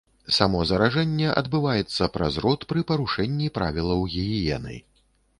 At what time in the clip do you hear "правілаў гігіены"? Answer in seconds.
3.57-4.75